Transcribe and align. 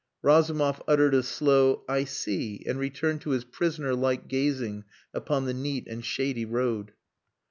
Razumov 0.23 0.81
uttered 0.87 1.13
a 1.13 1.21
slow 1.21 1.83
"I 1.87 2.05
see," 2.05 2.63
and 2.65 2.79
returned 2.79 3.21
to 3.21 3.29
his 3.29 3.43
prisoner 3.43 3.93
like 3.93 4.27
gazing 4.27 4.83
upon 5.13 5.45
the 5.45 5.53
neat 5.53 5.85
and 5.87 6.03
shady 6.03 6.43
road. 6.43 6.93